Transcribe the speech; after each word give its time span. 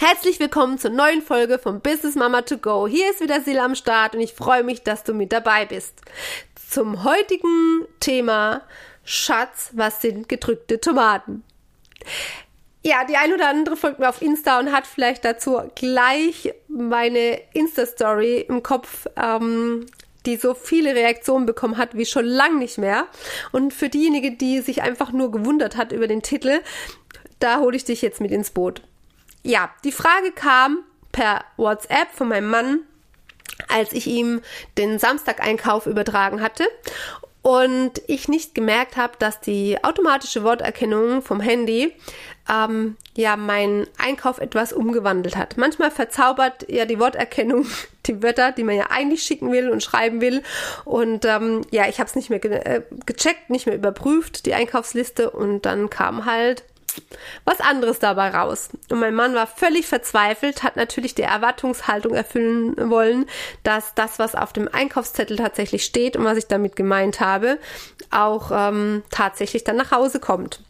Herzlich 0.00 0.38
willkommen 0.38 0.78
zur 0.78 0.92
neuen 0.92 1.22
Folge 1.22 1.58
von 1.58 1.80
Business 1.80 2.14
Mama 2.14 2.42
to 2.42 2.58
Go. 2.58 2.86
Hier 2.86 3.10
ist 3.10 3.20
wieder 3.20 3.40
Sil 3.42 3.58
am 3.58 3.74
Start 3.74 4.14
und 4.14 4.20
ich 4.20 4.32
freue 4.32 4.62
mich, 4.62 4.84
dass 4.84 5.02
du 5.02 5.12
mit 5.12 5.32
dabei 5.32 5.66
bist. 5.66 6.02
Zum 6.70 7.02
heutigen 7.02 7.84
Thema 7.98 8.62
Schatz, 9.02 9.70
was 9.72 10.00
sind 10.00 10.28
gedrückte 10.28 10.80
Tomaten? 10.80 11.42
Ja, 12.84 13.04
die 13.06 13.16
ein 13.16 13.32
oder 13.32 13.48
andere 13.48 13.76
folgt 13.76 13.98
mir 13.98 14.08
auf 14.08 14.22
Insta 14.22 14.60
und 14.60 14.70
hat 14.70 14.86
vielleicht 14.86 15.24
dazu 15.24 15.62
gleich 15.74 16.54
meine 16.68 17.40
Insta-Story 17.52 18.46
im 18.48 18.62
Kopf, 18.62 19.08
ähm, 19.16 19.86
die 20.26 20.36
so 20.36 20.54
viele 20.54 20.94
Reaktionen 20.94 21.44
bekommen 21.44 21.76
hat 21.76 21.96
wie 21.96 22.06
schon 22.06 22.24
lang 22.24 22.60
nicht 22.60 22.78
mehr. 22.78 23.08
Und 23.50 23.74
für 23.74 23.88
diejenige, 23.88 24.30
die 24.30 24.60
sich 24.60 24.80
einfach 24.80 25.10
nur 25.10 25.32
gewundert 25.32 25.76
hat 25.76 25.90
über 25.90 26.06
den 26.06 26.22
Titel, 26.22 26.60
da 27.40 27.58
hole 27.58 27.76
ich 27.76 27.84
dich 27.84 28.00
jetzt 28.00 28.20
mit 28.20 28.30
ins 28.30 28.52
Boot. 28.52 28.82
Ja, 29.48 29.70
die 29.82 29.92
Frage 29.92 30.30
kam 30.30 30.84
per 31.10 31.42
WhatsApp 31.56 32.10
von 32.12 32.28
meinem 32.28 32.50
Mann, 32.50 32.80
als 33.68 33.94
ich 33.94 34.06
ihm 34.06 34.42
den 34.76 34.98
Samstag-Einkauf 34.98 35.86
übertragen 35.86 36.42
hatte 36.42 36.64
und 37.40 38.02
ich 38.08 38.28
nicht 38.28 38.54
gemerkt 38.54 38.98
habe, 38.98 39.14
dass 39.18 39.40
die 39.40 39.82
automatische 39.82 40.44
Worterkennung 40.44 41.22
vom 41.22 41.40
Handy 41.40 41.94
ähm, 42.46 42.98
ja 43.16 43.36
meinen 43.36 43.86
Einkauf 43.96 44.36
etwas 44.38 44.74
umgewandelt 44.74 45.34
hat. 45.34 45.56
Manchmal 45.56 45.90
verzaubert 45.90 46.66
ja 46.68 46.84
die 46.84 47.00
Worterkennung 47.00 47.64
die 48.06 48.22
Wörter, 48.22 48.52
die 48.52 48.64
man 48.64 48.76
ja 48.76 48.90
eigentlich 48.90 49.22
schicken 49.22 49.50
will 49.50 49.70
und 49.70 49.82
schreiben 49.82 50.20
will. 50.20 50.42
Und 50.84 51.24
ähm, 51.24 51.62
ja, 51.70 51.88
ich 51.88 52.00
habe 52.00 52.08
es 52.10 52.16
nicht 52.16 52.28
mehr 52.28 52.38
ge 52.38 52.52
äh, 52.52 52.82
gecheckt, 53.06 53.48
nicht 53.48 53.64
mehr 53.64 53.76
überprüft, 53.76 54.44
die 54.44 54.52
Einkaufsliste. 54.52 55.30
Und 55.30 55.64
dann 55.64 55.88
kam 55.88 56.26
halt 56.26 56.64
was 57.44 57.60
anderes 57.60 57.98
dabei 57.98 58.30
raus. 58.30 58.70
Und 58.90 59.00
mein 59.00 59.14
Mann 59.14 59.34
war 59.34 59.46
völlig 59.46 59.86
verzweifelt, 59.86 60.62
hat 60.62 60.76
natürlich 60.76 61.14
die 61.14 61.22
Erwartungshaltung 61.22 62.14
erfüllen 62.14 62.90
wollen, 62.90 63.26
dass 63.62 63.94
das, 63.94 64.18
was 64.18 64.34
auf 64.34 64.52
dem 64.52 64.68
Einkaufszettel 64.68 65.36
tatsächlich 65.36 65.84
steht 65.84 66.16
und 66.16 66.24
was 66.24 66.38
ich 66.38 66.46
damit 66.46 66.76
gemeint 66.76 67.20
habe, 67.20 67.58
auch 68.10 68.50
ähm, 68.52 69.02
tatsächlich 69.10 69.64
dann 69.64 69.76
nach 69.76 69.90
Hause 69.90 70.20
kommt. 70.20 70.60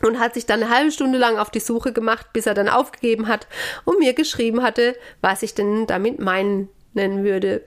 Und 0.00 0.20
hat 0.20 0.34
sich 0.34 0.46
dann 0.46 0.62
eine 0.62 0.72
halbe 0.72 0.92
Stunde 0.92 1.18
lang 1.18 1.38
auf 1.38 1.50
die 1.50 1.58
Suche 1.58 1.92
gemacht, 1.92 2.32
bis 2.32 2.46
er 2.46 2.54
dann 2.54 2.68
aufgegeben 2.68 3.26
hat 3.26 3.48
und 3.84 3.98
mir 3.98 4.14
geschrieben 4.14 4.62
hatte, 4.62 4.96
was 5.22 5.42
ich 5.42 5.54
denn 5.54 5.88
damit 5.88 6.20
meinen 6.20 6.68
würde. 6.94 7.64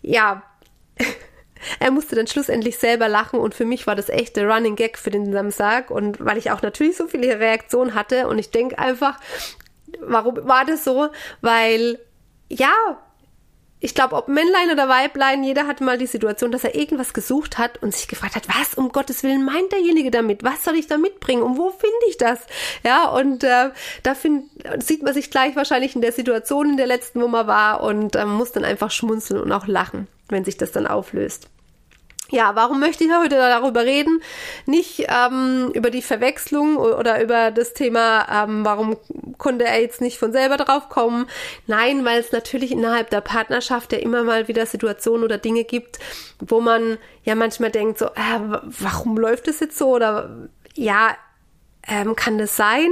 Ja, 0.00 0.44
er 1.80 1.90
musste 1.90 2.16
dann 2.16 2.26
schlussendlich 2.26 2.78
selber 2.78 3.08
lachen 3.08 3.40
und 3.40 3.54
für 3.54 3.64
mich 3.64 3.86
war 3.86 3.94
das 3.94 4.08
echt 4.08 4.36
der 4.36 4.48
Running 4.48 4.76
Gag 4.76 4.98
für 4.98 5.10
den 5.10 5.32
Samstag 5.32 5.90
und 5.90 6.24
weil 6.24 6.38
ich 6.38 6.50
auch 6.50 6.62
natürlich 6.62 6.96
so 6.96 7.06
viele 7.06 7.38
Reaktionen 7.38 7.94
hatte 7.94 8.28
und 8.28 8.38
ich 8.38 8.50
denke 8.50 8.78
einfach, 8.78 9.18
warum 10.00 10.36
war 10.46 10.64
das 10.64 10.84
so? 10.84 11.08
Weil 11.40 11.98
ja, 12.48 12.72
ich 13.78 13.94
glaube, 13.94 14.16
ob 14.16 14.28
Männlein 14.28 14.70
oder 14.72 14.88
Weiblein, 14.88 15.44
jeder 15.44 15.66
hatte 15.66 15.84
mal 15.84 15.98
die 15.98 16.06
Situation, 16.06 16.50
dass 16.50 16.64
er 16.64 16.74
irgendwas 16.74 17.12
gesucht 17.12 17.58
hat 17.58 17.82
und 17.82 17.94
sich 17.94 18.08
gefragt 18.08 18.34
hat, 18.34 18.48
was 18.48 18.74
um 18.74 18.88
Gottes 18.90 19.22
Willen 19.22 19.44
meint 19.44 19.70
derjenige 19.70 20.10
damit? 20.10 20.42
Was 20.42 20.64
soll 20.64 20.76
ich 20.76 20.86
da 20.86 20.96
mitbringen? 20.96 21.42
Und 21.42 21.58
wo 21.58 21.70
finde 21.70 21.94
ich 22.08 22.16
das? 22.16 22.38
Ja, 22.84 23.10
und 23.10 23.44
äh, 23.44 23.70
da 24.02 24.14
find, 24.14 24.44
sieht 24.82 25.02
man 25.02 25.12
sich 25.12 25.30
gleich 25.30 25.56
wahrscheinlich 25.56 25.94
in 25.94 26.00
der 26.00 26.12
Situation 26.12 26.70
in 26.70 26.76
der 26.78 26.86
letzten, 26.86 27.20
wo 27.20 27.28
man 27.28 27.46
war 27.46 27.82
und 27.82 28.16
äh, 28.16 28.24
muss 28.24 28.52
dann 28.52 28.64
einfach 28.64 28.90
schmunzeln 28.90 29.40
und 29.40 29.52
auch 29.52 29.66
lachen, 29.66 30.08
wenn 30.30 30.44
sich 30.44 30.56
das 30.56 30.72
dann 30.72 30.86
auflöst. 30.86 31.48
Ja, 32.30 32.56
warum 32.56 32.80
möchte 32.80 33.04
ich 33.04 33.10
heute 33.12 33.36
darüber 33.36 33.84
reden? 33.84 34.20
Nicht 34.66 35.06
ähm, 35.08 35.70
über 35.74 35.90
die 35.90 36.02
Verwechslung 36.02 36.76
oder 36.76 37.22
über 37.22 37.52
das 37.52 37.72
Thema, 37.72 38.26
ähm, 38.44 38.64
warum 38.64 38.96
konnte 39.38 39.64
er 39.64 39.80
jetzt 39.80 40.00
nicht 40.00 40.18
von 40.18 40.32
selber 40.32 40.56
drauf 40.56 40.88
kommen. 40.88 41.26
Nein, 41.68 42.04
weil 42.04 42.18
es 42.18 42.32
natürlich 42.32 42.72
innerhalb 42.72 43.10
der 43.10 43.20
Partnerschaft 43.20 43.92
ja 43.92 43.98
immer 43.98 44.24
mal 44.24 44.48
wieder 44.48 44.66
Situationen 44.66 45.22
oder 45.22 45.38
Dinge 45.38 45.62
gibt, 45.62 46.00
wo 46.40 46.60
man 46.60 46.98
ja 47.22 47.36
manchmal 47.36 47.70
denkt, 47.70 47.98
so, 47.98 48.06
äh, 48.06 48.40
warum 48.64 49.16
läuft 49.16 49.46
es 49.46 49.60
jetzt 49.60 49.78
so? 49.78 49.94
Oder 49.94 50.48
ja, 50.74 51.14
ähm, 51.86 52.16
kann 52.16 52.38
das 52.38 52.56
sein? 52.56 52.88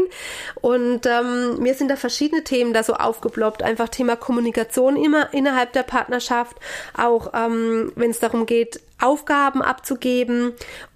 Und 0.61 1.07
ähm, 1.07 1.59
mir 1.59 1.75
sind 1.75 1.89
da 1.91 1.97
verschiedene 1.97 2.45
Themen 2.45 2.73
da 2.73 2.85
so 2.85 2.95
aufgeploppt. 2.95 3.65
Einfach 3.65 3.89
Thema 3.89 4.15
Kommunikation 4.15 4.97
immer 4.97 5.35
innerhalb 5.35 5.73
der 5.73 5.83
Partnerschaft, 5.83 6.57
auch 6.97 7.33
ähm, 7.35 7.93
wenn 7.97 8.11
es 8.11 8.21
darum 8.21 8.47
geht, 8.47 8.81
Aufgaben 9.01 9.63
abzugeben 9.63 10.53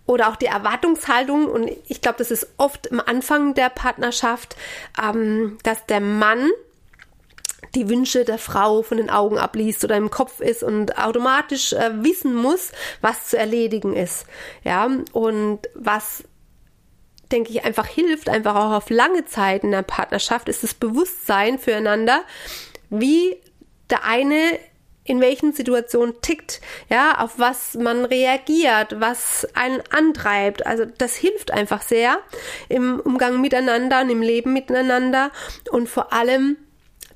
oder 0.07 0.29
auch 0.29 0.37
die 0.37 0.47
Erwartungshaltung. 0.47 1.47
Und 1.47 1.71
ich 1.87 2.01
glaube, 2.01 2.19
das 2.19 2.31
ist 2.31 2.49
oft 2.57 2.91
am 2.91 3.01
Anfang 3.01 3.55
der 3.55 3.69
Partnerschaft, 3.69 4.57
ähm, 5.03 5.59
dass 5.63 5.87
der 5.87 6.01
Mann 6.01 6.49
die 7.75 7.89
Wünsche 7.89 8.25
der 8.25 8.39
Frau 8.39 8.83
von 8.83 8.97
den 8.97 9.11
Augen 9.11 9.39
abliest 9.39 9.85
oder 9.85 9.97
im 9.97 10.11
Kopf 10.11 10.41
ist 10.41 10.63
und 10.63 10.99
automatisch 10.99 11.73
äh, 11.73 11.91
wissen 12.03 12.35
muss, 12.35 12.73
was 13.01 13.29
zu 13.29 13.37
erledigen 13.37 13.95
ist. 13.95 14.27
Ja, 14.65 14.89
und 15.13 15.61
was 15.75 16.25
denke 17.31 17.51
ich, 17.51 17.65
einfach 17.65 17.87
hilft, 17.87 18.29
einfach 18.29 18.55
auch 18.55 18.73
auf 18.73 18.91
lange 18.91 19.27
Zeit 19.27 19.65
in 19.65 19.71
der 19.71 19.83
Partnerschaft, 19.83 20.49
ist 20.49 20.63
das 20.63 20.73
Bewusstsein 20.73 21.59
füreinander, 21.59 22.23
wie 22.89 23.37
der 23.91 24.05
eine 24.05 24.59
in 25.09 25.21
welchen 25.21 25.53
Situationen 25.53 26.21
tickt, 26.21 26.61
ja, 26.89 27.19
auf 27.19 27.39
was 27.39 27.75
man 27.75 28.05
reagiert, 28.05 29.01
was 29.01 29.47
einen 29.55 29.83
antreibt. 29.91 30.67
Also 30.67 30.85
das 30.85 31.17
hilft 31.17 31.51
einfach 31.51 31.83
sehr 31.83 32.19
im 32.69 33.01
Umgang 33.01 33.41
miteinander 33.41 34.03
und 34.03 34.11
im 34.11 34.23
Leben 34.23 34.53
miteinander 34.53 35.31
und 35.71 35.89
vor 35.89 36.13
allem 36.13 36.57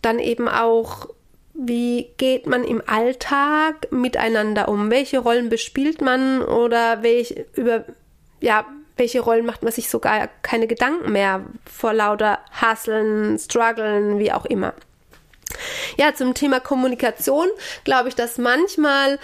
dann 0.00 0.18
eben 0.18 0.48
auch 0.48 1.08
wie 1.54 2.08
geht 2.16 2.46
man 2.46 2.64
im 2.64 2.82
Alltag 2.86 3.92
miteinander 3.92 4.68
um? 4.68 4.90
Welche 4.90 5.18
Rollen 5.18 5.50
bespielt 5.50 6.00
man 6.00 6.40
oder 6.40 7.02
welche 7.02 7.46
über 7.54 7.84
ja, 8.40 8.66
welche 8.96 9.20
Rollen 9.20 9.46
macht 9.46 9.62
man 9.62 9.72
sich 9.72 9.88
sogar 9.88 10.28
keine 10.42 10.66
Gedanken 10.66 11.12
mehr 11.12 11.44
vor 11.70 11.92
lauter 11.92 12.38
Hasseln, 12.50 13.38
Struggeln, 13.38 14.18
wie 14.18 14.32
auch 14.32 14.44
immer. 14.44 14.74
Ja, 15.96 16.14
zum 16.14 16.34
Thema 16.34 16.60
Kommunikation 16.60 17.48
glaube 17.84 18.08
ich, 18.08 18.14
dass 18.14 18.38
manchmal 18.38 19.18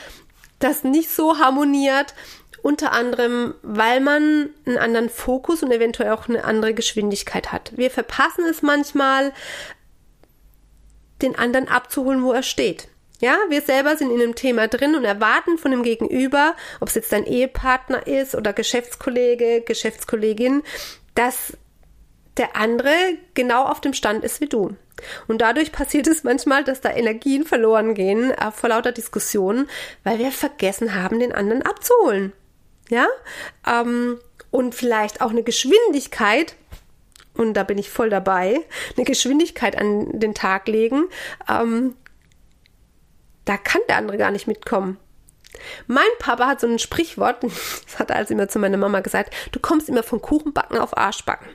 das 0.58 0.84
nicht 0.84 1.10
so 1.10 1.38
harmoniert, 1.38 2.14
unter 2.62 2.92
anderem, 2.92 3.54
weil 3.62 4.00
man 4.00 4.50
einen 4.66 4.78
anderen 4.78 5.08
Fokus 5.08 5.62
und 5.62 5.70
eventuell 5.70 6.10
auch 6.10 6.28
eine 6.28 6.44
andere 6.44 6.74
Geschwindigkeit 6.74 7.52
hat. 7.52 7.72
Wir 7.76 7.90
verpassen 7.90 8.44
es 8.50 8.62
manchmal, 8.62 9.32
den 11.22 11.36
anderen 11.36 11.68
abzuholen, 11.68 12.22
wo 12.22 12.32
er 12.32 12.42
steht. 12.42 12.88
Ja, 13.20 13.36
wir 13.48 13.62
selber 13.62 13.96
sind 13.96 14.12
in 14.12 14.20
einem 14.20 14.36
Thema 14.36 14.68
drin 14.68 14.94
und 14.94 15.04
erwarten 15.04 15.58
von 15.58 15.72
dem 15.72 15.82
Gegenüber, 15.82 16.54
ob 16.80 16.88
es 16.88 16.94
jetzt 16.94 17.10
dein 17.10 17.26
Ehepartner 17.26 18.06
ist 18.06 18.36
oder 18.36 18.52
Geschäftskollege, 18.52 19.62
Geschäftskollegin, 19.62 20.62
dass 21.16 21.56
der 22.36 22.54
andere 22.54 22.94
genau 23.34 23.64
auf 23.64 23.80
dem 23.80 23.92
Stand 23.92 24.22
ist 24.22 24.40
wie 24.40 24.46
du. 24.46 24.76
Und 25.26 25.40
dadurch 25.40 25.72
passiert 25.72 26.06
es 26.06 26.24
manchmal, 26.24 26.64
dass 26.64 26.80
da 26.80 26.90
Energien 26.90 27.44
verloren 27.44 27.94
gehen 27.94 28.30
äh, 28.30 28.50
vor 28.52 28.70
lauter 28.70 28.92
Diskussionen, 28.92 29.68
weil 30.04 30.18
wir 30.18 30.32
vergessen 30.32 30.94
haben, 30.94 31.18
den 31.20 31.32
anderen 31.32 31.62
abzuholen. 31.62 32.32
Ja, 32.90 33.06
ähm, 33.66 34.18
und 34.50 34.74
vielleicht 34.74 35.20
auch 35.20 35.30
eine 35.30 35.42
Geschwindigkeit, 35.42 36.56
und 37.34 37.54
da 37.54 37.62
bin 37.62 37.78
ich 37.78 37.90
voll 37.90 38.10
dabei, 38.10 38.60
eine 38.96 39.04
Geschwindigkeit 39.04 39.76
an 39.76 40.18
den 40.18 40.34
Tag 40.34 40.68
legen, 40.68 41.04
ähm, 41.48 41.94
da 43.44 43.56
kann 43.56 43.80
der 43.88 43.96
andere 43.96 44.18
gar 44.18 44.30
nicht 44.30 44.46
mitkommen. 44.46 44.98
Mein 45.86 46.06
Papa 46.18 46.46
hat 46.46 46.60
so 46.60 46.66
ein 46.66 46.78
Sprichwort, 46.78 47.42
das 47.42 47.98
hat 47.98 48.10
er 48.10 48.16
also 48.16 48.34
immer 48.34 48.48
zu 48.48 48.58
meiner 48.58 48.76
Mama 48.76 49.00
gesagt, 49.00 49.34
du 49.52 49.60
kommst 49.60 49.88
immer 49.88 50.02
von 50.02 50.22
Kuchenbacken 50.22 50.78
auf 50.78 50.96
Arschbacken. 50.96 51.48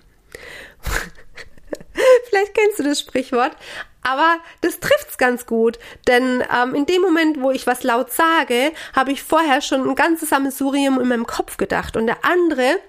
Vielleicht 2.33 2.55
kennst 2.55 2.79
du 2.79 2.83
das 2.83 2.99
Sprichwort, 2.99 3.55
aber 4.01 4.37
das 4.61 4.79
trifft's 4.79 5.19
ganz 5.19 5.45
gut, 5.45 5.77
denn 6.07 6.43
ähm, 6.51 6.73
in 6.73 6.87
dem 6.87 7.03
Moment, 7.03 7.39
wo 7.39 7.51
ich 7.51 7.67
was 7.67 7.83
laut 7.83 8.11
sage, 8.11 8.71
habe 8.95 9.11
ich 9.11 9.21
vorher 9.21 9.61
schon 9.61 9.87
ein 9.87 9.93
ganzes 9.93 10.29
Sammelsurium 10.29 10.99
in 10.99 11.07
meinem 11.07 11.27
Kopf 11.27 11.57
gedacht 11.57 11.95
und 11.95 12.07
der 12.07 12.25
andere, 12.25 12.79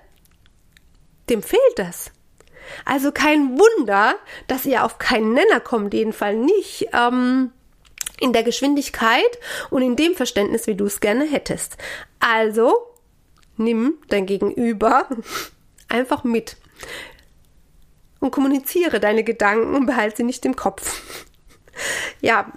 dem 1.29 1.43
fehlt 1.43 1.61
das. 1.76 2.11
Also 2.87 3.12
kein 3.12 3.58
Wunder, 3.58 4.14
dass 4.46 4.64
ihr 4.64 4.82
auf 4.82 4.96
keinen 4.96 5.35
Nenner 5.35 5.61
kommt, 5.61 5.93
jedenfalls 5.93 6.38
nicht. 6.38 6.88
Ähm, 6.94 7.52
in 8.19 8.32
der 8.32 8.44
Geschwindigkeit 8.44 9.38
und 9.69 9.82
in 9.82 9.97
dem 9.97 10.14
Verständnis, 10.14 10.67
wie 10.67 10.76
du 10.76 10.87
es 10.87 11.00
gerne 11.00 11.25
hättest. 11.25 11.76
Also 12.19 12.75
nimm 13.58 13.99
dein 14.08 14.25
Gegenüber 14.25 15.06
einfach 15.88 16.25
mit 16.25 16.56
und 18.25 18.31
kommuniziere 18.31 19.00
deine 19.00 19.23
Gedanken 19.23 19.75
und 19.75 19.87
behalte 19.87 20.19
sie 20.19 20.23
nicht 20.25 20.44
im 20.44 20.56
Kopf. 20.56 21.03
ja, 22.21 22.53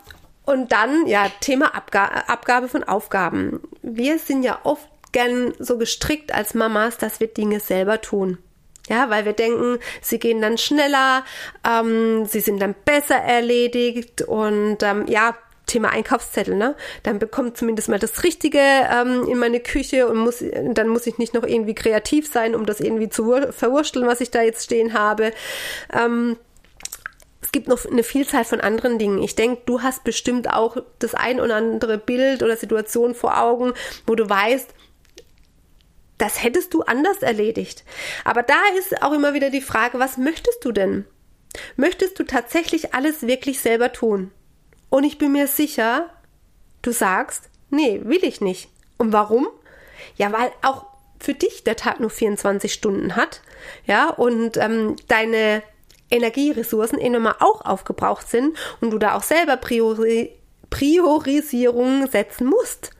und 0.46 0.72
dann, 0.72 1.06
ja, 1.08 1.30
Thema 1.42 1.76
Abga 1.76 2.06
Abgabe 2.28 2.70
von 2.70 2.84
Aufgaben. 2.84 3.60
Wir 3.82 4.18
sind 4.18 4.44
ja 4.44 4.60
oft 4.64 4.88
gern 5.12 5.54
so 5.60 5.78
gestrickt 5.78 6.34
als 6.34 6.54
Mamas, 6.54 6.98
dass 6.98 7.20
wir 7.20 7.28
Dinge 7.28 7.60
selber 7.60 8.00
tun. 8.00 8.38
Ja, 8.88 9.10
weil 9.10 9.26
wir 9.26 9.34
denken, 9.34 9.80
sie 10.02 10.18
gehen 10.18 10.42
dann 10.42 10.58
schneller, 10.58 11.26
ähm, 11.68 12.26
sie 12.26 12.40
sind 12.40 12.62
dann 12.62 12.74
besser 12.86 13.18
erledigt 13.18 14.22
und 14.22 14.82
ähm, 14.82 15.06
ja, 15.08 15.36
Thema 15.68 15.90
Einkaufszettel, 15.90 16.56
ne? 16.56 16.76
Dann 17.04 17.20
bekommt 17.20 17.58
zumindest 17.58 17.90
mal 17.90 18.00
das 18.00 18.24
Richtige 18.24 18.60
ähm, 18.60 19.28
in 19.30 19.38
meine 19.38 19.60
Küche 19.60 20.08
und 20.08 20.18
muss, 20.18 20.44
dann 20.72 20.88
muss 20.88 21.06
ich 21.06 21.18
nicht 21.18 21.34
noch 21.34 21.44
irgendwie 21.44 21.76
kreativ 21.76 22.32
sein, 22.32 22.56
um 22.56 22.66
das 22.66 22.80
irgendwie 22.80 23.10
zu 23.10 23.36
verwursteln, 23.52 24.08
was 24.08 24.22
ich 24.22 24.32
da 24.32 24.42
jetzt 24.42 24.64
stehen 24.64 24.94
habe. 24.94 25.32
Ähm, 25.94 26.38
es 27.42 27.52
gibt 27.52 27.68
noch 27.68 27.86
eine 27.86 28.04
Vielzahl 28.04 28.46
von 28.46 28.62
anderen 28.62 28.98
Dingen. 28.98 29.22
Ich 29.22 29.36
denke, 29.36 29.62
du 29.66 29.82
hast 29.82 30.04
bestimmt 30.04 30.50
auch 30.52 30.78
das 31.00 31.14
ein 31.14 31.40
oder 31.40 31.56
andere 31.56 31.98
Bild 31.98 32.44
oder 32.44 32.58
Situation 32.58 33.14
vor 33.14 33.40
Augen, 33.40 33.74
wo 34.06 34.16
du 34.16 34.28
weißt, 34.28 34.74
das 36.18 36.44
hättest 36.44 36.74
du 36.74 36.82
anders 36.82 37.22
erledigt. 37.22 37.84
Aber 38.26 38.42
da 38.42 38.56
ist 38.78 39.02
auch 39.04 39.14
immer 39.14 39.34
wieder 39.34 39.50
die 39.50 39.62
Frage, 39.62 40.00
was 40.00 40.18
möchtest 40.18 40.66
du 40.66 40.72
denn? 40.72 41.06
Möchtest 41.76 42.20
du 42.20 42.24
tatsächlich 42.24 42.94
alles 42.94 43.28
wirklich 43.28 43.60
selber 43.60 43.94
tun? 43.94 44.32
Und 44.90 45.04
ich 45.04 45.18
bin 45.18 45.32
mir 45.32 45.48
sicher, 45.48 46.10
du 46.82 46.92
sagst, 46.92 47.50
nee, 47.70 48.02
will 48.04 48.24
ich 48.24 48.42
nicht. 48.42 48.70
Und 48.98 49.14
warum? 49.14 49.48
Ja, 50.16 50.32
weil 50.32 50.52
auch 50.62 50.86
für 51.20 51.34
dich 51.34 51.64
der 51.64 51.76
Tag 51.76 52.00
nur 52.00 52.10
24 52.10 52.72
Stunden 52.72 53.16
hat, 53.16 53.42
ja, 53.86 54.10
und 54.10 54.58
ähm, 54.58 54.96
deine 55.08 55.64
Energieressourcen 56.10 57.00
eben 57.00 57.22
mal 57.22 57.36
auch 57.40 57.66
aufgebraucht 57.66 58.30
sind 58.30 58.58
und 58.80 58.92
du 58.92 58.98
da 58.98 59.16
auch 59.16 59.24
selber 59.24 59.58
Priori 59.58 60.32
Priorisierungen 60.70 62.08
setzen 62.08 62.48
musst, 62.48 62.92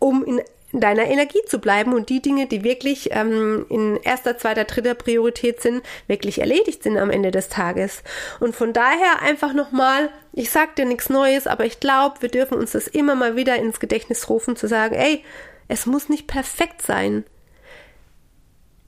um 0.00 0.24
in 0.24 0.40
deiner 0.80 1.04
Energie 1.04 1.42
zu 1.46 1.58
bleiben 1.58 1.92
und 1.92 2.08
die 2.08 2.22
Dinge, 2.22 2.46
die 2.46 2.64
wirklich 2.64 3.10
ähm, 3.12 3.66
in 3.68 3.98
erster, 3.98 4.38
zweiter, 4.38 4.64
dritter 4.64 4.94
Priorität 4.94 5.60
sind, 5.60 5.82
wirklich 6.06 6.40
erledigt 6.40 6.82
sind 6.82 6.96
am 6.96 7.10
Ende 7.10 7.30
des 7.30 7.50
Tages. 7.50 8.02
Und 8.40 8.56
von 8.56 8.72
daher 8.72 9.20
einfach 9.20 9.52
nochmal, 9.52 10.08
ich 10.32 10.50
sag 10.50 10.74
dir 10.76 10.86
nichts 10.86 11.10
Neues, 11.10 11.46
aber 11.46 11.66
ich 11.66 11.78
glaube, 11.78 12.22
wir 12.22 12.30
dürfen 12.30 12.56
uns 12.56 12.72
das 12.72 12.88
immer 12.88 13.14
mal 13.14 13.36
wieder 13.36 13.56
ins 13.56 13.80
Gedächtnis 13.80 14.30
rufen, 14.30 14.56
zu 14.56 14.66
sagen, 14.66 14.94
ey, 14.94 15.22
es 15.68 15.84
muss 15.84 16.08
nicht 16.08 16.26
perfekt 16.26 16.80
sein. 16.80 17.24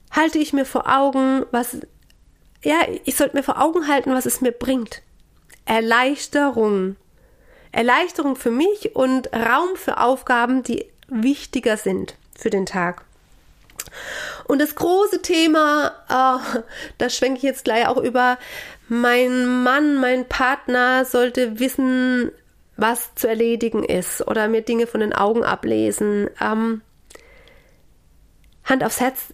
Halte 0.09 0.39
ich 0.39 0.53
mir 0.53 0.65
vor 0.65 0.87
Augen, 0.87 1.45
was, 1.51 1.77
ja, 2.63 2.77
ich 3.03 3.15
sollte 3.15 3.37
mir 3.37 3.43
vor 3.43 3.61
Augen 3.61 3.87
halten, 3.87 4.13
was 4.13 4.25
es 4.25 4.41
mir 4.41 4.51
bringt. 4.51 5.03
Erleichterung. 5.65 6.95
Erleichterung 7.71 8.37
für 8.37 8.51
mich 8.51 8.95
und 8.95 9.31
Raum 9.33 9.75
für 9.75 9.99
Aufgaben, 9.99 10.63
die 10.63 10.85
wichtiger 11.07 11.77
sind 11.77 12.15
für 12.37 12.49
den 12.49 12.65
Tag. 12.65 13.05
Und 14.45 14.59
das 14.59 14.75
große 14.75 15.21
Thema, 15.21 15.91
äh, 16.09 16.61
da 16.97 17.09
schwenke 17.09 17.37
ich 17.37 17.43
jetzt 17.43 17.65
gleich 17.65 17.87
auch 17.87 17.97
über, 17.97 18.37
mein 18.87 19.63
Mann, 19.63 19.95
mein 19.95 20.27
Partner 20.27 21.05
sollte 21.05 21.59
wissen, 21.59 22.31
was 22.77 23.15
zu 23.15 23.27
erledigen 23.27 23.83
ist 23.83 24.27
oder 24.27 24.47
mir 24.47 24.61
Dinge 24.61 24.85
von 24.85 24.99
den 24.99 25.13
Augen 25.13 25.43
ablesen. 25.43 26.29
Ähm, 26.41 26.81
Hand 28.63 28.83
aufs 28.83 28.99
Herz, 28.99 29.33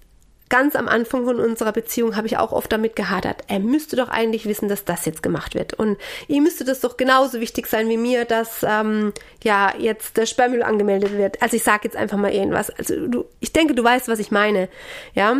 ganz 0.52 0.76
am 0.76 0.90
Anfang 0.90 1.24
von 1.24 1.40
unserer 1.40 1.72
Beziehung 1.72 2.18
habe 2.18 2.28
ich 2.28 2.38
auch 2.38 2.52
oft 2.52 2.72
damit 2.72 2.98
gehadert. 2.98 3.46
Er 3.48 3.60
müsste 3.60 3.96
doch 3.96 4.10
eigentlich 4.10 4.46
wissen, 4.46 4.68
dass 4.68 4.84
das 4.84 5.06
jetzt 5.06 5.24
gemacht 5.24 5.56
wird. 5.56 5.74
Und 5.74 5.98
ihm 6.28 6.44
müsste 6.44 6.66
das 6.66 6.82
doch 6.82 6.98
genauso 6.98 7.40
wichtig 7.40 7.68
sein 7.68 7.88
wie 7.88 7.96
mir, 7.96 8.26
dass 8.26 8.64
ähm, 8.68 9.14
ja 9.44 9.74
jetzt 9.80 10.18
der 10.18 10.26
Sperrmüll 10.26 10.62
angemeldet 10.62 11.18
wird. 11.18 11.42
Also 11.42 11.56
ich 11.56 11.64
sage 11.64 11.86
jetzt 11.86 11.96
einfach 11.96 12.18
mal 12.18 12.34
irgendwas. 12.34 12.70
Also 12.70 13.08
du, 13.08 13.26
ich 13.40 13.54
denke, 13.54 13.74
du 13.76 13.84
weißt, 13.84 14.10
was 14.10 14.20
ich 14.20 14.30
meine. 14.30 14.68
Ja. 15.16 15.38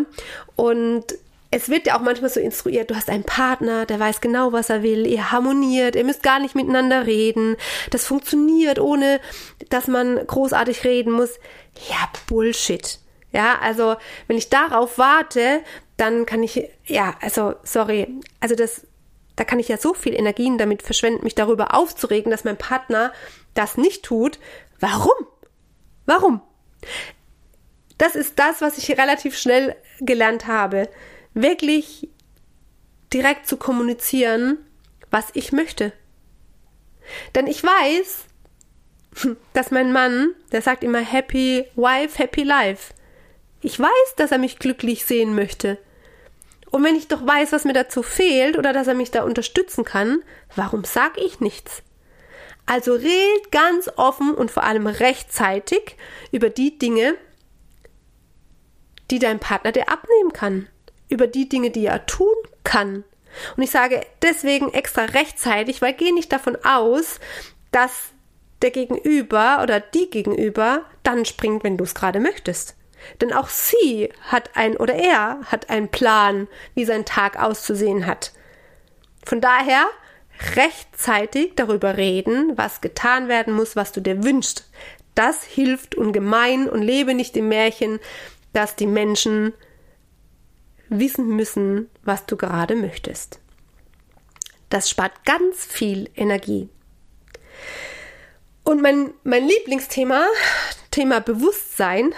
Und 0.56 1.06
es 1.52 1.68
wird 1.68 1.88
ja 1.88 1.98
auch 1.98 2.02
manchmal 2.02 2.30
so 2.30 2.40
instruiert, 2.40 2.90
du 2.90 2.96
hast 2.96 3.10
einen 3.10 3.26
Partner, 3.26 3.86
der 3.86 4.00
weiß 4.00 4.22
genau, 4.22 4.54
was 4.54 4.70
er 4.70 4.82
will, 4.82 5.06
ihr 5.06 5.34
harmoniert, 5.34 5.98
ihr 5.98 6.06
müsst 6.06 6.24
gar 6.24 6.40
nicht 6.40 6.56
miteinander 6.56 7.06
reden. 7.06 7.58
Das 7.90 8.06
funktioniert, 8.06 8.80
ohne 8.80 9.20
dass 9.68 9.88
man 9.88 10.26
großartig 10.26 10.86
reden 10.86 11.12
muss. 11.12 11.32
Ja, 11.90 12.10
Bullshit. 12.28 13.01
Ja, 13.32 13.60
also 13.60 13.96
wenn 14.28 14.38
ich 14.38 14.50
darauf 14.50 14.98
warte, 14.98 15.64
dann 15.98 16.26
kann 16.26 16.44
ich, 16.44 16.70
ja, 16.86 17.16
also 17.22 17.56
sorry, 17.64 18.08
also 18.40 18.56
das, 18.56 18.86
da 19.36 19.44
kann 19.44 19.60
ich 19.60 19.70
ja 19.70 19.78
so 19.78 19.94
viel 19.94 20.14
Energien 20.14 20.58
damit 20.58 20.82
verschwenden, 20.82 21.24
mich 21.24 21.36
darüber 21.36 21.74
aufzuregen, 21.74 22.32
dass 22.32 22.44
mein 22.44 22.58
Partner 22.58 23.14
das 23.54 23.78
nicht 23.78 24.04
tut. 24.04 24.40
Warum? 24.80 25.28
Warum? 26.06 26.42
Das 27.98 28.16
ist 28.16 28.40
das, 28.40 28.62
was 28.62 28.78
ich 28.78 28.98
relativ 28.98 29.38
schnell 29.38 29.76
gelernt 30.00 30.48
habe. 30.48 30.90
Wirklich 31.34 32.10
direkt 33.14 33.48
zu 33.48 33.58
kommunizieren, 33.58 34.58
was 35.12 35.28
ich 35.34 35.52
möchte. 35.52 35.94
Denn 37.36 37.48
ich 37.48 37.64
weiß, 37.64 38.26
dass 39.54 39.72
mein 39.72 39.92
Mann, 39.92 40.34
der 40.52 40.62
sagt 40.62 40.84
immer 40.84 41.00
Happy 41.00 41.66
Wife, 41.76 42.18
Happy 42.18 42.44
Life. 42.44 42.94
Ich 43.62 43.80
weiß, 43.80 44.16
dass 44.18 44.32
er 44.32 44.38
mich 44.38 44.60
glücklich 44.60 45.06
sehen 45.06 45.36
möchte. 45.36 45.78
Und 46.72 46.84
wenn 46.84 46.96
ich 46.96 47.08
doch 47.08 47.26
weiß, 47.26 47.52
was 47.52 47.66
mir 47.66 47.74
dazu 47.74 48.02
fehlt 48.02 48.58
oder 48.58 48.74
dass 48.74 48.88
er 48.88 48.94
mich 48.94 49.12
da 49.12 49.24
unterstützen 49.24 49.84
kann, 49.84 50.24
warum 50.56 50.84
sag 50.84 51.18
ich 51.18 51.40
nichts? 51.40 51.84
Also 52.66 52.94
red 52.94 53.52
ganz 53.52 53.90
offen 53.98 54.34
und 54.34 54.52
vor 54.52 54.64
allem 54.64 54.88
rechtzeitig 54.88 55.98
über 56.32 56.50
die 56.50 56.78
Dinge, 56.78 57.16
die 59.12 59.20
dein 59.20 59.40
Partner 59.40 59.74
dir 59.74 59.90
abnehmen 59.90 60.32
kann, 60.32 60.68
über 61.10 61.28
die 61.28 61.50
Dinge, 61.50 61.70
die 61.72 61.86
er 61.86 62.06
tun 62.06 62.36
kann. 62.64 63.04
Und 63.58 63.64
ich 63.64 63.72
sage 63.72 64.02
deswegen 64.22 64.74
extra 64.74 65.06
rechtzeitig, 65.06 65.82
weil 65.82 65.94
geh 65.94 66.12
nicht 66.12 66.32
davon 66.32 66.58
aus, 66.64 67.20
dass 67.72 68.12
der 68.62 68.72
Gegenüber 68.72 69.60
oder 69.62 69.80
die 69.80 70.10
Gegenüber 70.10 70.86
dann 71.04 71.26
springt, 71.26 71.64
wenn 71.64 71.78
du 71.78 71.84
es 71.84 71.96
gerade 71.96 72.20
möchtest. 72.20 72.76
Denn 73.20 73.34
auch 73.34 73.50
sie 73.50 74.10
hat 74.24 74.52
ein 74.56 74.78
oder 74.78 74.96
er 74.96 75.42
hat 75.46 75.70
einen 75.70 75.90
Plan, 75.90 76.48
wie 76.76 76.86
sein 76.86 77.06
Tag 77.06 77.42
auszusehen 77.42 78.06
hat. 78.06 78.32
Von 79.26 79.42
daher 79.42 79.86
rechtzeitig 80.56 81.54
darüber 81.56 81.98
reden, 81.98 82.58
was 82.58 82.82
getan 82.82 83.28
werden 83.28 83.54
muss, 83.54 83.76
was 83.76 83.92
du 83.92 84.02
dir 84.02 84.24
wünschst. 84.24 84.70
Das 85.16 85.44
hilft 85.44 85.96
ungemein 85.96 86.70
und 86.70 86.82
lebe 86.82 87.14
nicht 87.14 87.36
im 87.38 87.50
Märchen, 87.50 88.00
dass 88.54 88.76
die 88.76 88.88
Menschen 88.88 89.54
wissen 90.90 91.36
müssen, 91.36 91.90
was 92.04 92.26
du 92.26 92.38
gerade 92.38 92.76
möchtest. 92.76 93.40
Das 94.70 94.90
spart 94.90 95.26
ganz 95.26 95.66
viel 95.66 96.10
Energie. 96.16 96.70
Und 98.64 98.82
mein, 98.82 99.14
mein 99.24 99.46
Lieblingsthema, 99.46 100.26
Thema 100.92 101.20
Bewusstsein, 101.20 102.14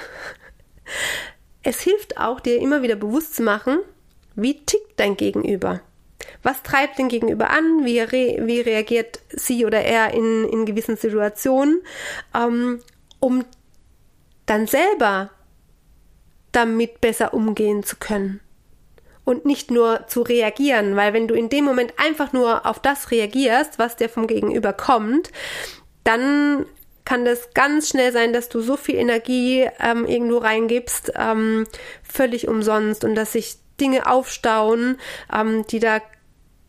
es 1.64 1.82
hilft 1.82 2.18
auch, 2.18 2.40
dir 2.40 2.60
immer 2.60 2.82
wieder 2.82 2.96
bewusst 2.96 3.36
zu 3.36 3.44
machen, 3.44 3.80
wie 4.36 4.66
tickt 4.66 5.00
dein 5.00 5.16
Gegenüber? 5.18 5.82
Was 6.42 6.64
treibt 6.64 7.00
den 7.00 7.10
Gegenüber 7.10 7.50
an? 7.50 7.86
Wie, 7.86 8.00
re 8.00 8.42
wie 8.42 8.62
reagiert 8.62 9.20
sie 9.30 9.66
oder 9.66 9.82
er 9.82 10.14
in, 10.14 10.46
in 10.46 10.66
gewissen 10.66 10.98
Situationen? 10.98 11.82
Ähm, 12.34 12.82
um 13.20 13.46
dann 14.46 14.68
selber 14.68 15.30
damit 16.52 17.02
besser 17.02 17.34
umgehen 17.34 17.84
zu 17.84 17.96
können. 17.98 18.42
Und 19.26 19.46
nicht 19.46 19.72
nur 19.72 20.08
zu 20.08 20.22
reagieren, 20.22 20.98
weil 20.98 21.14
wenn 21.14 21.30
du 21.30 21.34
in 21.34 21.48
dem 21.48 21.64
Moment 21.64 21.94
einfach 21.98 22.34
nur 22.34 22.66
auf 22.66 22.80
das 22.80 23.10
reagierst, 23.10 23.80
was 23.80 23.96
dir 23.96 24.10
vom 24.10 24.28
Gegenüber 24.28 24.74
kommt, 24.74 25.32
dann 26.04 26.66
kann 27.06 27.26
das 27.26 27.54
ganz 27.54 27.90
schnell 27.90 28.12
sein, 28.12 28.34
dass 28.34 28.50
du 28.50 28.62
so 28.62 28.78
viel 28.78 28.96
Energie 28.96 29.68
ähm, 29.80 30.06
irgendwo 30.06 30.38
reingibst, 30.38 31.14
ähm, 31.16 31.66
völlig 32.02 32.48
umsonst 32.48 33.04
und 33.04 33.16
dass 33.16 33.34
sich 33.34 33.58
Dinge 33.80 34.08
aufstauen, 34.08 34.98
ähm, 35.34 35.66
die 35.68 35.80
da 35.80 36.02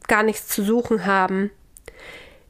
gar 0.09 0.23
nichts 0.23 0.49
zu 0.49 0.62
suchen 0.62 1.07
haben. 1.07 1.50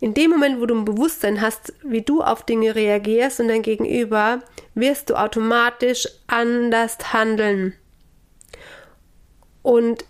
In 0.00 0.12
dem 0.14 0.30
Moment, 0.30 0.60
wo 0.60 0.66
du 0.66 0.74
ein 0.74 0.84
Bewusstsein 0.84 1.40
hast, 1.40 1.72
wie 1.82 2.02
du 2.02 2.22
auf 2.22 2.44
Dinge 2.44 2.74
reagierst 2.74 3.40
und 3.40 3.48
dein 3.48 3.62
Gegenüber, 3.62 4.42
wirst 4.74 5.10
du 5.10 5.14
automatisch 5.14 6.08
anders 6.26 6.98
handeln. 7.12 7.74
Und 9.62 10.04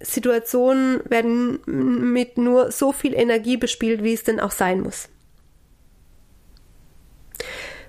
Situationen 0.00 1.00
werden 1.08 1.60
mit 1.66 2.36
nur 2.36 2.70
so 2.70 2.92
viel 2.92 3.14
Energie 3.14 3.56
bespielt, 3.56 4.02
wie 4.02 4.12
es 4.12 4.24
denn 4.24 4.40
auch 4.40 4.50
sein 4.50 4.80
muss. 4.80 5.08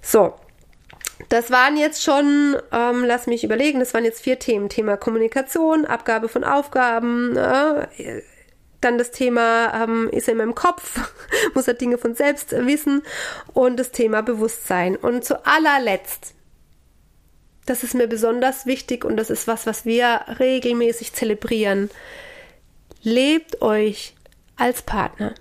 So, 0.06 0.36
das 1.30 1.50
waren 1.50 1.78
jetzt 1.78 2.04
schon, 2.04 2.58
ähm, 2.72 3.04
lass 3.04 3.26
mich 3.26 3.44
überlegen, 3.44 3.80
das 3.80 3.96
waren 3.96 4.06
jetzt 4.06 4.22
vier 4.22 4.38
Themen. 4.38 4.70
Thema 4.70 4.98
Kommunikation, 4.98 5.86
Abgabe 5.86 6.30
von 6.30 6.44
Aufgaben, 6.44 7.36
äh, 7.36 8.22
dann 8.82 9.00
das 9.00 9.10
Thema, 9.10 9.84
ähm, 9.84 10.08
ist 10.12 10.28
er 10.28 10.34
in 10.34 10.38
meinem 10.38 10.54
Kopf, 10.54 11.12
muss 11.56 11.68
er 11.68 11.74
Dinge 11.74 11.98
von 11.98 12.14
selbst 12.14 12.52
wissen 12.52 13.02
und 13.54 13.78
das 13.78 13.90
Thema 13.90 14.22
Bewusstsein. 14.22 14.96
Und 14.96 15.26
zu 15.26 15.44
allerletzt, 15.44 16.36
das 17.66 17.84
ist 17.84 17.96
mir 17.96 18.08
besonders 18.08 18.68
wichtig 18.68 19.06
und 19.06 19.18
das 19.18 19.32
ist 19.32 19.48
was, 19.48 19.66
was 19.66 19.86
wir 19.86 20.22
regelmäßig 20.38 21.14
zelebrieren. 21.14 21.90
Lebt 23.02 23.64
euch 23.64 24.14
als 24.56 24.84
Partner. 24.84 25.34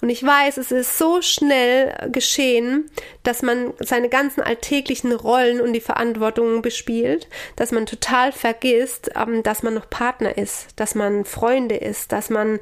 Und 0.00 0.10
ich 0.10 0.22
weiß, 0.22 0.56
es 0.56 0.72
ist 0.72 0.98
so 0.98 1.22
schnell 1.22 2.10
geschehen, 2.12 2.90
dass 3.22 3.42
man 3.42 3.72
seine 3.78 4.08
ganzen 4.08 4.40
alltäglichen 4.42 5.12
Rollen 5.12 5.60
und 5.60 5.72
die 5.72 5.80
Verantwortung 5.80 6.62
bespielt, 6.62 7.28
dass 7.56 7.72
man 7.72 7.86
total 7.86 8.32
vergisst, 8.32 9.10
ähm, 9.16 9.42
dass 9.42 9.62
man 9.62 9.74
noch 9.74 9.88
Partner 9.90 10.36
ist, 10.36 10.68
dass 10.76 10.94
man 10.94 11.24
Freunde 11.24 11.76
ist, 11.76 12.12
dass 12.12 12.30
man 12.30 12.60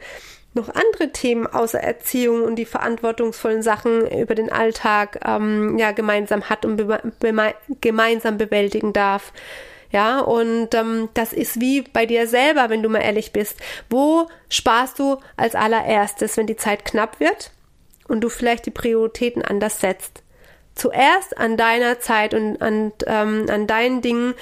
noch 0.55 0.69
andere 0.69 1.13
Themen 1.13 1.47
außer 1.47 1.81
Erziehung 1.81 2.43
und 2.43 2.57
die 2.57 2.65
verantwortungsvollen 2.65 3.63
Sachen 3.63 4.07
über 4.11 4.35
den 4.35 4.51
Alltag 4.51 5.21
ähm, 5.25 5.79
ja 5.79 5.93
gemeinsam 5.93 6.49
hat 6.49 6.65
und 6.65 6.77
be 6.77 7.01
be 7.21 7.55
gemeinsam 7.81 8.39
bewältigen 8.39 8.93
darf. 8.93 9.33
Ja, 9.91 10.21
und 10.21 10.75
ähm, 10.75 11.09
das 11.15 11.33
ist 11.33 11.61
wie 11.61 11.83
bei 11.83 12.05
dir 12.05 12.27
selber, 12.27 12.69
wenn 12.69 12.83
du 12.83 12.89
mal 12.89 13.01
ehrlich 13.01 13.33
bist. 13.33 13.57
Wo 13.89 14.29
sparst 14.51 14.99
du 14.99 15.19
als 15.37 15.55
allererstes, 15.55 16.37
wenn 16.37 16.47
die 16.47 16.57
Zeit 16.57 16.85
knapp 16.85 17.21
wird 17.21 17.53
und 18.07 18.21
du 18.21 18.29
vielleicht 18.29 18.67
die 18.67 18.71
Prioritäten 18.71 19.43
anders 19.43 19.81
setzt? 19.81 20.23
Zuerst 20.75 21.37
an 21.39 21.57
deiner 21.57 22.01
Zeit 22.01 22.35
und 22.35 22.61
an, 22.61 22.93
ähm, 23.07 23.47
an 23.49 23.67
deinen 23.67 24.03
Dingen, 24.03 24.35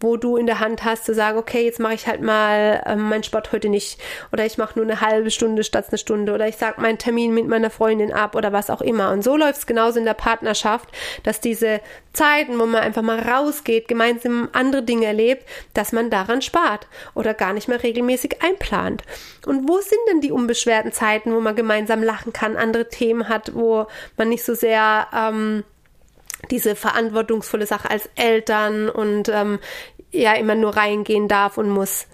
wo 0.00 0.16
du 0.16 0.36
in 0.36 0.46
der 0.46 0.60
Hand 0.60 0.84
hast 0.84 1.04
zu 1.04 1.14
sagen, 1.14 1.38
okay, 1.38 1.64
jetzt 1.64 1.78
mache 1.78 1.94
ich 1.94 2.06
halt 2.06 2.22
mal 2.22 2.82
ähm, 2.86 3.08
meinen 3.08 3.22
Sport 3.22 3.52
heute 3.52 3.68
nicht 3.68 4.00
oder 4.32 4.46
ich 4.46 4.58
mache 4.58 4.78
nur 4.78 4.86
eine 4.86 5.00
halbe 5.00 5.30
Stunde 5.30 5.62
statt 5.62 5.86
eine 5.88 5.98
Stunde 5.98 6.32
oder 6.32 6.48
ich 6.48 6.56
sage 6.56 6.80
meinen 6.80 6.98
Termin 6.98 7.34
mit 7.34 7.46
meiner 7.46 7.70
Freundin 7.70 8.12
ab 8.12 8.34
oder 8.34 8.52
was 8.52 8.70
auch 8.70 8.80
immer. 8.80 9.12
Und 9.12 9.22
so 9.22 9.36
läuft 9.36 9.58
es 9.58 9.66
genauso 9.66 9.98
in 9.98 10.06
der 10.06 10.14
Partnerschaft, 10.14 10.88
dass 11.22 11.40
diese 11.40 11.80
Zeiten, 12.12 12.58
wo 12.58 12.66
man 12.66 12.82
einfach 12.82 13.02
mal 13.02 13.20
rausgeht, 13.20 13.88
gemeinsam 13.88 14.48
andere 14.52 14.82
Dinge 14.82 15.06
erlebt, 15.06 15.46
dass 15.74 15.92
man 15.92 16.10
daran 16.10 16.42
spart 16.42 16.88
oder 17.14 17.34
gar 17.34 17.52
nicht 17.52 17.68
mehr 17.68 17.82
regelmäßig 17.82 18.42
einplant. 18.42 19.04
Und 19.46 19.68
wo 19.68 19.78
sind 19.78 20.00
denn 20.10 20.20
die 20.20 20.32
unbeschwerten 20.32 20.92
Zeiten, 20.92 21.34
wo 21.34 21.40
man 21.40 21.54
gemeinsam 21.54 22.02
lachen 22.02 22.32
kann, 22.32 22.56
andere 22.56 22.88
Themen 22.88 23.28
hat, 23.28 23.54
wo 23.54 23.86
man 24.16 24.28
nicht 24.28 24.44
so 24.44 24.54
sehr 24.54 25.06
ähm, 25.14 25.64
diese 26.50 26.76
verantwortungsvolle 26.76 27.66
Sache 27.66 27.90
als 27.90 28.08
Eltern 28.16 28.88
und 28.88 29.28
ähm, 29.28 29.58
ja 30.12 30.34
immer 30.34 30.54
nur 30.54 30.76
reingehen 30.76 31.28
darf 31.28 31.58
und 31.58 31.70
muss. 31.70 32.06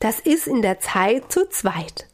Das 0.00 0.20
ist 0.20 0.46
in 0.46 0.62
der 0.62 0.80
Zeit 0.80 1.32
zu 1.32 1.48
zweit. 1.48 2.06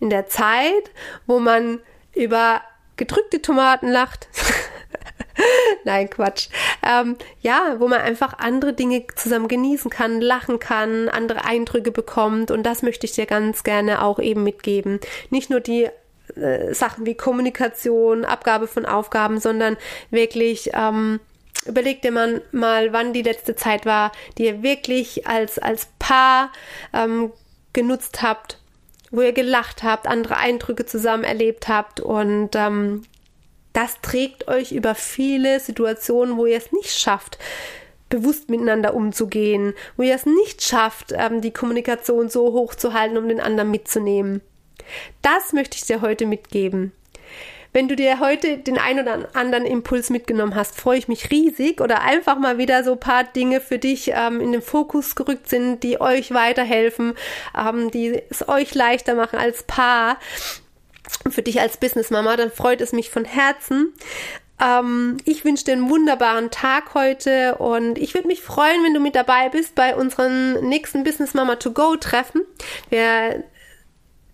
In 0.00 0.10
der 0.10 0.26
Zeit, 0.26 0.90
wo 1.26 1.38
man 1.38 1.80
über 2.14 2.60
gedrückte 2.96 3.40
Tomaten 3.40 3.88
lacht. 3.88 4.28
Nein, 5.84 6.10
Quatsch. 6.10 6.48
Ähm, 6.82 7.16
ja, 7.40 7.76
wo 7.78 7.88
man 7.88 8.00
einfach 8.00 8.38
andere 8.38 8.72
Dinge 8.72 9.06
zusammen 9.14 9.48
genießen 9.48 9.90
kann, 9.90 10.20
lachen 10.20 10.58
kann, 10.58 11.08
andere 11.08 11.44
Eindrücke 11.44 11.90
bekommt. 11.90 12.50
Und 12.50 12.64
das 12.64 12.82
möchte 12.82 13.06
ich 13.06 13.12
dir 13.12 13.26
ganz 13.26 13.62
gerne 13.64 14.02
auch 14.02 14.18
eben 14.18 14.42
mitgeben. 14.42 15.00
Nicht 15.30 15.50
nur 15.50 15.60
die 15.60 15.88
äh, 16.36 16.74
Sachen 16.74 17.06
wie 17.06 17.14
Kommunikation, 17.14 18.24
Abgabe 18.24 18.66
von 18.66 18.86
Aufgaben, 18.86 19.40
sondern 19.40 19.76
wirklich 20.10 20.70
ähm, 20.74 21.20
überleg 21.66 22.02
dir 22.02 22.12
man 22.12 22.40
mal, 22.52 22.92
wann 22.92 23.12
die 23.12 23.22
letzte 23.22 23.56
Zeit 23.56 23.86
war, 23.86 24.12
die 24.38 24.46
ihr 24.46 24.62
wirklich 24.62 25.26
als, 25.26 25.58
als 25.58 25.88
Paar 25.98 26.52
ähm, 26.92 27.32
genutzt 27.72 28.22
habt, 28.22 28.58
wo 29.10 29.20
ihr 29.20 29.32
gelacht 29.32 29.82
habt, 29.82 30.06
andere 30.06 30.36
Eindrücke 30.36 30.86
zusammen 30.86 31.24
erlebt 31.24 31.68
habt 31.68 32.00
und 32.00 32.50
ähm, 32.54 33.02
das 33.72 34.00
trägt 34.00 34.48
euch 34.48 34.72
über 34.72 34.94
viele 34.94 35.60
Situationen, 35.60 36.38
wo 36.38 36.46
ihr 36.46 36.56
es 36.56 36.72
nicht 36.72 36.98
schafft, 36.98 37.38
bewusst 38.08 38.48
miteinander 38.48 38.94
umzugehen, 38.94 39.74
wo 39.96 40.02
ihr 40.02 40.14
es 40.14 40.24
nicht 40.24 40.62
schafft, 40.62 41.12
ähm, 41.12 41.42
die 41.42 41.52
Kommunikation 41.52 42.30
so 42.30 42.52
hoch 42.52 42.74
zu 42.74 42.94
halten, 42.94 43.18
um 43.18 43.28
den 43.28 43.40
anderen 43.40 43.70
mitzunehmen. 43.70 44.40
Das 45.22 45.52
möchte 45.52 45.76
ich 45.76 45.84
dir 45.84 46.00
heute 46.00 46.26
mitgeben. 46.26 46.92
Wenn 47.76 47.88
du 47.88 47.96
dir 47.96 48.20
heute 48.20 48.56
den 48.56 48.78
ein 48.78 48.98
oder 48.98 49.28
anderen 49.34 49.66
Impuls 49.66 50.08
mitgenommen 50.08 50.54
hast, 50.54 50.80
freue 50.80 50.96
ich 50.98 51.08
mich 51.08 51.30
riesig 51.30 51.82
oder 51.82 52.00
einfach 52.00 52.38
mal 52.38 52.56
wieder 52.56 52.82
so 52.84 52.92
ein 52.92 53.00
paar 53.00 53.24
Dinge 53.24 53.60
für 53.60 53.78
dich 53.78 54.12
ähm, 54.14 54.40
in 54.40 54.52
den 54.52 54.62
Fokus 54.62 55.14
gerückt 55.14 55.50
sind, 55.50 55.82
die 55.82 56.00
euch 56.00 56.32
weiterhelfen, 56.32 57.12
ähm, 57.54 57.90
die 57.90 58.22
es 58.30 58.48
euch 58.48 58.74
leichter 58.74 59.14
machen 59.14 59.38
als 59.38 59.62
Paar, 59.64 60.18
für 61.28 61.42
dich 61.42 61.60
als 61.60 61.76
Businessmama, 61.76 62.36
dann 62.36 62.50
freut 62.50 62.80
es 62.80 62.92
mich 62.92 63.10
von 63.10 63.26
Herzen. 63.26 63.92
Ähm, 64.58 65.18
ich 65.24 65.44
wünsche 65.44 65.64
dir 65.64 65.72
einen 65.72 65.90
wunderbaren 65.90 66.50
Tag 66.50 66.94
heute 66.94 67.56
und 67.56 67.98
ich 67.98 68.14
würde 68.14 68.28
mich 68.28 68.40
freuen, 68.40 68.82
wenn 68.84 68.94
du 68.94 69.00
mit 69.00 69.14
dabei 69.14 69.50
bist 69.50 69.74
bei 69.74 69.94
unseren 69.94 70.66
nächsten 70.66 71.04
Business 71.04 71.34
Mama 71.34 71.56
to 71.56 71.72
Go 71.72 71.96
Treffen. 71.96 72.40
Wir 72.88 73.44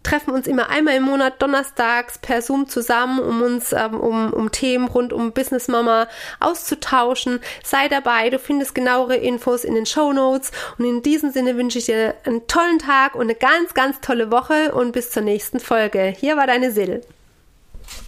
treffen 0.02 0.32
uns 0.32 0.47
immer 0.47 0.68
einmal 0.71 0.97
im 0.97 1.04
Monat 1.04 1.40
donnerstags 1.40 2.18
per 2.18 2.42
Zoom 2.42 2.68
zusammen, 2.68 3.18
um 3.21 3.42
uns 3.42 3.73
ähm, 3.73 3.99
um, 3.99 4.32
um 4.32 4.50
Themen 4.50 4.88
rund 4.88 5.12
um 5.12 5.32
Business 5.32 5.68
Mama 5.68 6.09
auszutauschen. 6.40 7.40
Sei 7.62 7.88
dabei, 7.88 8.30
du 8.30 8.38
findest 8.38 8.75
genauere 8.75 9.16
Infos 9.16 9.64
in 9.64 9.75
den 9.75 9.87
Show 9.87 10.12
Notes. 10.12 10.50
Und 10.78 10.85
in 10.85 11.02
diesem 11.02 11.30
Sinne 11.30 11.56
wünsche 11.56 11.78
ich 11.78 11.87
dir 11.87 12.14
einen 12.25 12.47
tollen 12.47 12.78
Tag 12.78 13.14
und 13.14 13.23
eine 13.23 13.35
ganz, 13.35 13.75
ganz 13.75 14.00
tolle 14.00 14.30
Woche 14.30 14.73
und 14.73 14.92
bis 14.92 15.11
zur 15.11 15.23
nächsten 15.23 15.61
Folge. 15.61 16.14
Hier 16.18 16.37
war 16.37 16.47
deine 16.47 16.71
Sil. 16.75 17.02